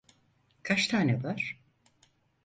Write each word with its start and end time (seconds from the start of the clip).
Kaç 0.63 0.87
tane 0.87 1.23
var? 1.23 1.59